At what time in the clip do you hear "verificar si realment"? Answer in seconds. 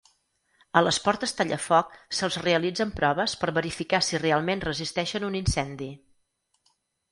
3.59-4.67